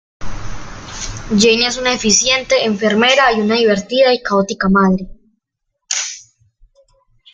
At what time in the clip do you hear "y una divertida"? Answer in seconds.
3.33-4.11